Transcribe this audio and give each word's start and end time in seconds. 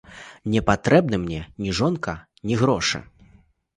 Не 0.53 0.61
патрэбны 0.69 1.19
мне 1.25 1.41
ні 1.65 1.75
жонка, 1.81 2.17
ні 2.53 2.59
грошы. 2.63 3.07